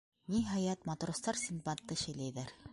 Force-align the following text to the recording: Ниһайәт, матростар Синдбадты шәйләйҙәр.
Ниһайәт, 0.35 0.87
матростар 0.91 1.41
Синдбадты 1.43 2.03
шәйләйҙәр. 2.05 2.59